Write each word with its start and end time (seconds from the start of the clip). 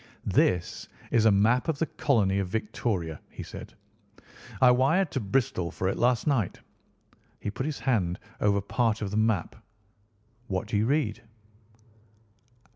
"This 0.33 0.87
is 1.11 1.25
a 1.25 1.31
map 1.31 1.67
of 1.67 1.77
the 1.77 1.85
Colony 1.85 2.39
of 2.39 2.47
Victoria," 2.47 3.21
he 3.29 3.43
said. 3.43 3.75
"I 4.59 4.71
wired 4.71 5.11
to 5.11 5.19
Bristol 5.19 5.69
for 5.69 5.87
it 5.87 5.95
last 5.95 6.25
night." 6.25 6.59
He 7.39 7.51
put 7.51 7.67
his 7.67 7.77
hand 7.81 8.17
over 8.39 8.61
part 8.61 9.03
of 9.03 9.11
the 9.11 9.17
map. 9.17 9.57
"What 10.47 10.65
do 10.67 10.75
you 10.75 10.87
read?" 10.87 11.21